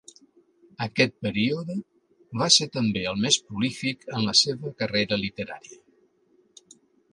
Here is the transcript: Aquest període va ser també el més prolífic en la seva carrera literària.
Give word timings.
Aquest 0.85 1.11
període 1.25 1.75
va 2.41 2.47
ser 2.55 2.69
també 2.79 3.05
el 3.11 3.21
més 3.27 3.39
prolífic 3.51 4.09
en 4.15 4.27
la 4.31 4.35
seva 4.41 4.75
carrera 4.83 5.23
literària. 5.27 5.81